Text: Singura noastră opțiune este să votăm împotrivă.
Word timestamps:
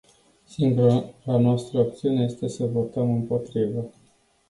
Singura 0.45 1.13
noastră 1.41 1.79
opțiune 1.79 2.23
este 2.23 2.47
să 2.47 2.65
votăm 2.65 3.13
împotrivă. 3.13 3.89